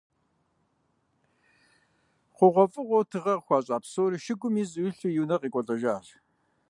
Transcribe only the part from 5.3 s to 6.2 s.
къекӀуэлӀэжащ.